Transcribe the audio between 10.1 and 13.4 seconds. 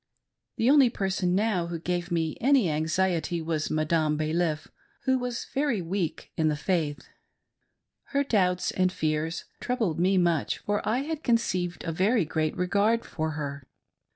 much, for I had conceived a very great regard for